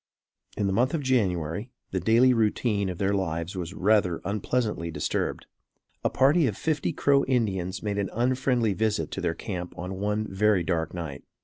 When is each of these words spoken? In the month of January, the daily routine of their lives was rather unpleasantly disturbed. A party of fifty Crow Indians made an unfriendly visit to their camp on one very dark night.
In 0.57 0.65
the 0.65 0.73
month 0.73 0.95
of 0.95 1.03
January, 1.03 1.69
the 1.91 1.99
daily 1.99 2.33
routine 2.33 2.89
of 2.89 2.97
their 2.97 3.13
lives 3.13 3.55
was 3.55 3.75
rather 3.75 4.19
unpleasantly 4.25 4.89
disturbed. 4.89 5.45
A 6.03 6.09
party 6.09 6.47
of 6.47 6.57
fifty 6.57 6.91
Crow 6.91 7.23
Indians 7.25 7.83
made 7.83 7.99
an 7.99 8.09
unfriendly 8.11 8.73
visit 8.73 9.11
to 9.11 9.21
their 9.21 9.35
camp 9.35 9.77
on 9.77 9.99
one 9.99 10.25
very 10.27 10.63
dark 10.63 10.95
night. 10.95 11.23